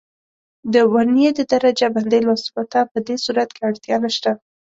[0.73, 4.31] د ورنیې د درجه بندۍ لوستلو ته په دې صورت کې اړتیا نه شته.